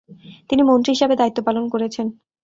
[0.49, 2.07] তিনি মন্ত্রী হিসেবে দায়িত্বপালন করেছেন।